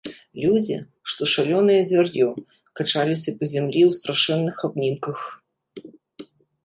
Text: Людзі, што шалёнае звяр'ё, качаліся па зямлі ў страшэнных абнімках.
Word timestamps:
Людзі, 0.43 0.77
што 1.11 1.27
шалёнае 1.33 1.75
звяр'ё, 1.89 2.29
качаліся 2.81 3.35
па 3.43 3.51
зямлі 3.53 3.81
ў 3.91 4.01
страшэнных 4.01 4.57
абнімках. 4.69 5.17